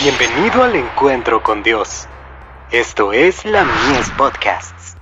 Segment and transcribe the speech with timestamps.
[0.00, 2.06] Bienvenido al encuentro con Dios.
[2.70, 4.94] Esto es la Mies Podcasts.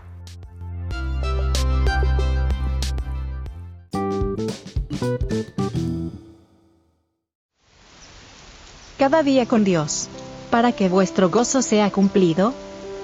[8.98, 10.08] Cada día con Dios,
[10.50, 12.54] para que vuestro gozo sea cumplido.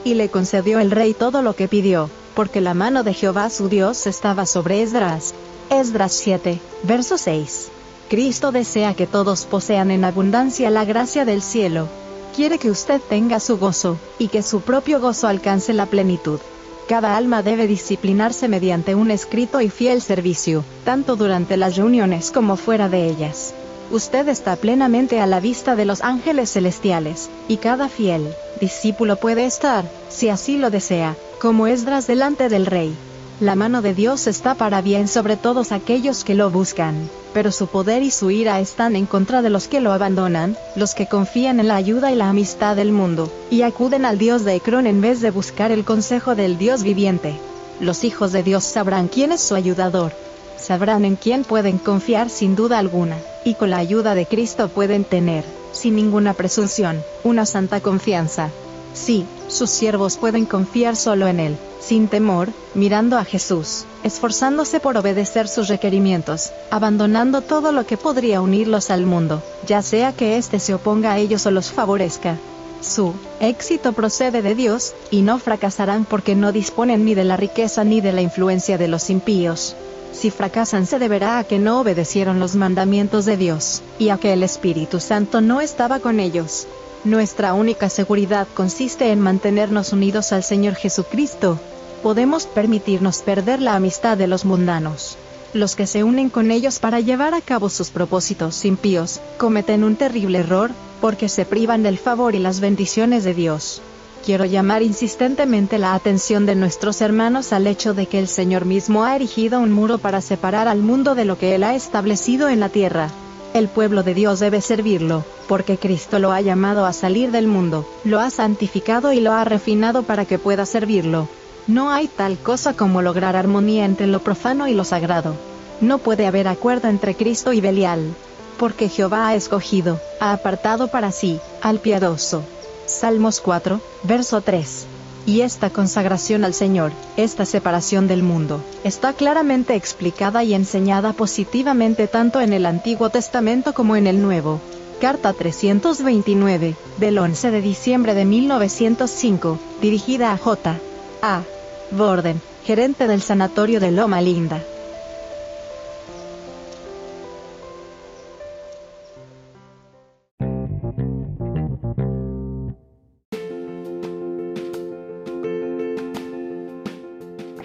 [0.03, 3.69] Y le concedió el rey todo lo que pidió, porque la mano de Jehová su
[3.69, 5.35] Dios estaba sobre Esdras.
[5.69, 7.71] Esdras 7, verso 6.
[8.13, 11.89] Cristo desea que todos posean en abundancia la gracia del cielo.
[12.37, 16.39] Quiere que usted tenga su gozo, y que su propio gozo alcance la plenitud.
[16.87, 22.59] Cada alma debe disciplinarse mediante un escrito y fiel servicio, tanto durante las reuniones como
[22.59, 23.55] fuera de ellas.
[23.91, 29.47] Usted está plenamente a la vista de los ángeles celestiales, y cada fiel discípulo puede
[29.47, 32.95] estar, si así lo desea, como Esdras delante del rey.
[33.41, 37.67] La mano de Dios está para bien sobre todos aquellos que lo buscan, pero su
[37.67, 41.59] poder y su ira están en contra de los que lo abandonan, los que confían
[41.59, 45.01] en la ayuda y la amistad del mundo, y acuden al Dios de Ecrón en
[45.01, 47.35] vez de buscar el consejo del Dios viviente.
[47.81, 50.13] Los hijos de Dios sabrán quién es su ayudador.
[50.57, 55.03] Sabrán en quién pueden confiar sin duda alguna, y con la ayuda de Cristo pueden
[55.03, 58.51] tener, sin ninguna presunción, una santa confianza.
[58.95, 64.97] Sí, sus siervos pueden confiar solo en Él, sin temor, mirando a Jesús, esforzándose por
[64.97, 70.59] obedecer sus requerimientos, abandonando todo lo que podría unirlos al mundo, ya sea que éste
[70.59, 72.37] se oponga a ellos o los favorezca.
[72.83, 77.85] Su éxito procede de Dios, y no fracasarán porque no disponen ni de la riqueza
[77.85, 79.77] ni de la influencia de los impíos.
[80.13, 84.33] Si fracasan se deberá a que no obedecieron los mandamientos de Dios, y a que
[84.33, 86.67] el Espíritu Santo no estaba con ellos.
[87.05, 91.59] Nuestra única seguridad consiste en mantenernos unidos al Señor Jesucristo.
[92.01, 95.19] Podemos permitirnos perder la amistad de los mundanos.
[95.53, 99.97] Los que se unen con ellos para llevar a cabo sus propósitos impíos, cometen un
[99.97, 103.83] terrible error, porque se privan del favor y las bendiciones de Dios.
[104.25, 109.03] Quiero llamar insistentemente la atención de nuestros hermanos al hecho de que el Señor mismo
[109.03, 112.61] ha erigido un muro para separar al mundo de lo que Él ha establecido en
[112.61, 113.11] la tierra.
[113.55, 117.87] El pueblo de Dios debe servirlo, porque Cristo lo ha llamado a salir del mundo,
[118.03, 121.29] lo ha santificado y lo ha refinado para que pueda servirlo.
[121.67, 125.37] No hay tal cosa como lograr armonía entre lo profano y lo sagrado.
[125.83, 128.15] No puede haber acuerdo entre Cristo y Belial.
[128.59, 132.43] Porque Jehová ha escogido, ha apartado para sí, al piadoso.
[132.87, 134.87] Salmos 4, verso 3.
[135.25, 142.09] Y esta consagración al Señor, esta separación del mundo, está claramente explicada y enseñada positivamente
[142.09, 144.61] tanto en el Antiguo Testamento como en el Nuevo.
[145.01, 150.77] Carta 329, del 11 de diciembre de 1905, dirigida a J.
[151.23, 151.43] A.
[151.91, 154.63] Borden, gerente del Sanatorio de Loma Linda.